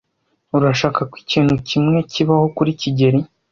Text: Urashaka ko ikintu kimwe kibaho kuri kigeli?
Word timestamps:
Urashaka 0.57 1.01
ko 1.09 1.15
ikintu 1.23 1.53
kimwe 1.69 1.97
kibaho 2.11 2.45
kuri 2.55 2.71
kigeli? 2.81 3.19